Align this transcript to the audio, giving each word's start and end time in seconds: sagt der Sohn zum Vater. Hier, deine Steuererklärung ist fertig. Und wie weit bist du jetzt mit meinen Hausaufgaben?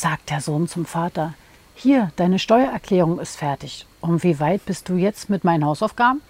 sagt 0.00 0.30
der 0.30 0.40
Sohn 0.40 0.68
zum 0.68 0.86
Vater. 0.86 1.34
Hier, 1.74 2.12
deine 2.16 2.38
Steuererklärung 2.38 3.18
ist 3.18 3.36
fertig. 3.36 3.86
Und 4.00 4.22
wie 4.22 4.38
weit 4.40 4.64
bist 4.64 4.88
du 4.88 4.96
jetzt 4.96 5.28
mit 5.28 5.44
meinen 5.44 5.64
Hausaufgaben? 5.64 6.20